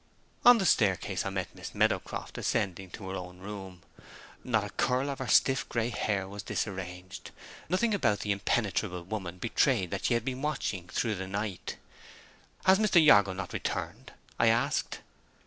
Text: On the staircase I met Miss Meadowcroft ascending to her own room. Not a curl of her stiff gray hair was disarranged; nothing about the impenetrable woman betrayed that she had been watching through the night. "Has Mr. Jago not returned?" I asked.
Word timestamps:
On 0.43 0.57
the 0.57 0.65
staircase 0.65 1.27
I 1.27 1.29
met 1.29 1.53
Miss 1.53 1.75
Meadowcroft 1.75 2.35
ascending 2.39 2.89
to 2.89 3.07
her 3.09 3.15
own 3.15 3.37
room. 3.37 3.83
Not 4.43 4.63
a 4.63 4.71
curl 4.71 5.11
of 5.11 5.19
her 5.19 5.27
stiff 5.27 5.69
gray 5.69 5.89
hair 5.89 6.27
was 6.27 6.41
disarranged; 6.41 7.29
nothing 7.69 7.93
about 7.93 8.21
the 8.21 8.31
impenetrable 8.31 9.03
woman 9.03 9.37
betrayed 9.37 9.91
that 9.91 10.05
she 10.05 10.15
had 10.15 10.25
been 10.25 10.41
watching 10.41 10.87
through 10.87 11.13
the 11.13 11.27
night. 11.27 11.77
"Has 12.65 12.79
Mr. 12.79 12.99
Jago 12.99 13.33
not 13.33 13.53
returned?" 13.53 14.11
I 14.39 14.47
asked. 14.47 15.01